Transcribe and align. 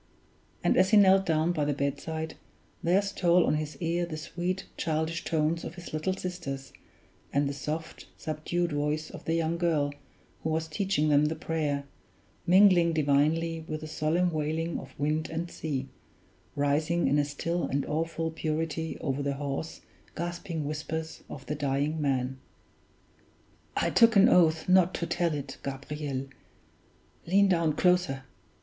And 0.63 0.77
as 0.77 0.89
he 0.89 0.97
knelt 0.97 1.27
down 1.27 1.51
by 1.51 1.63
the 1.63 1.75
bedside, 1.75 2.33
there 2.81 3.03
stole 3.03 3.45
on 3.45 3.53
his 3.53 3.77
ear 3.79 4.03
the 4.03 4.17
sweet, 4.17 4.65
childish 4.75 5.23
tones 5.23 5.63
of 5.63 5.75
his 5.75 5.93
little 5.93 6.13
sisters, 6.15 6.73
and 7.31 7.47
the 7.47 7.53
soft, 7.53 8.07
subdued 8.17 8.71
voice 8.71 9.11
of 9.11 9.25
the 9.25 9.35
young 9.35 9.59
girl 9.59 9.93
who 10.41 10.49
was 10.49 10.67
teaching 10.67 11.09
them 11.09 11.25
the 11.25 11.35
prayer, 11.35 11.83
mingling 12.47 12.93
divinely 12.93 13.63
with 13.67 13.81
the 13.81 13.87
solemn 13.87 14.31
wailing 14.31 14.79
of 14.79 14.97
wind 14.97 15.29
and 15.29 15.51
sea, 15.51 15.87
rising 16.55 17.07
in 17.07 17.19
a 17.19 17.23
still 17.23 17.65
and 17.65 17.85
awful 17.85 18.31
purity 18.31 18.97
over 19.01 19.21
the 19.21 19.33
hoarse, 19.35 19.81
gasping 20.15 20.65
whispers 20.65 21.21
of 21.29 21.45
the 21.45 21.53
dying 21.53 22.01
man. 22.01 22.39
"I 23.77 23.91
took 23.91 24.15
an 24.15 24.29
oath 24.29 24.67
not 24.67 24.95
to 24.95 25.05
tell 25.05 25.35
it, 25.35 25.59
Gabriel 25.63 26.25
lean 27.27 27.49
down 27.49 27.73
closer! 27.73 28.23